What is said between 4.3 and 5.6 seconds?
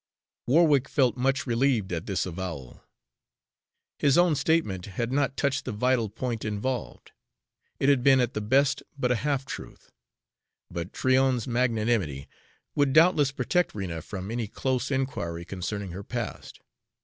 statement had not